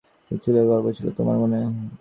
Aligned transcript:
সে 0.25 0.35
চুলের 0.43 0.65
গর্ব 0.69 0.85
ছিল 0.97 1.07
তোমার 1.17 1.37
মনে। 1.41 1.59